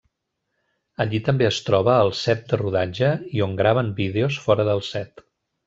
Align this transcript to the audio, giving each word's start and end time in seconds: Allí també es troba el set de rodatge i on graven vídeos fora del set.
Allí 1.03 1.19
també 1.27 1.47
es 1.49 1.59
troba 1.67 1.99
el 2.05 2.09
set 2.21 2.43
de 2.53 2.59
rodatge 2.63 3.13
i 3.37 3.45
on 3.49 3.55
graven 3.63 3.93
vídeos 4.03 4.41
fora 4.49 4.67
del 4.73 4.83
set. 4.93 5.27